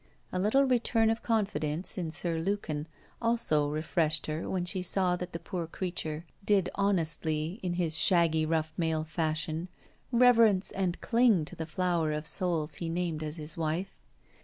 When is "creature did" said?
5.67-6.71